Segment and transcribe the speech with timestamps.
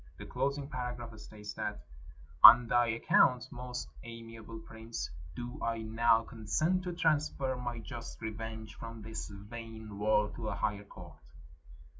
[0.17, 1.85] The closing paragraph states that—
[2.43, 8.19] "On thy account, most amiable prince, do I now con sent to transfer my just
[8.19, 11.19] revenge from this vain world to a higher court."